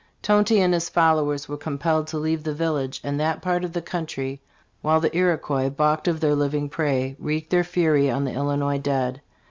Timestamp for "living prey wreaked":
6.33-7.51